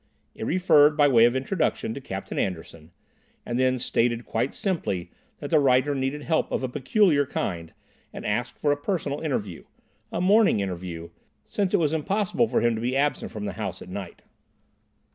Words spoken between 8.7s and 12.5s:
a personal interview—a morning interview, since it was impossible